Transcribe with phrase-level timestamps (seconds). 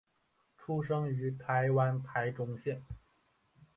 [0.57, 2.81] 出生于台湾台中县。